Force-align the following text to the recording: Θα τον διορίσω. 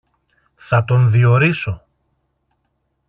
Θα 0.55 0.83
τον 0.85 1.09
διορίσω. 1.11 1.85